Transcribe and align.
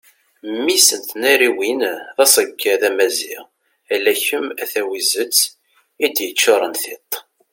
mmi-s 0.57 0.87
n 0.97 1.01
tnariwin 1.09 1.81
d 2.15 2.17
aseggad 2.23 2.81
amaziɣ 2.89 3.43
ala 3.93 4.13
kem 4.23 4.45
a 4.63 4.65
tawizet 4.71 5.37
i 6.05 6.07
d-yeččuren 6.15 6.73
tiṭ 6.83 7.11